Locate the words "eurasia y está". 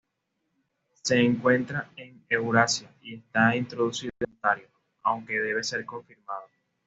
2.27-3.55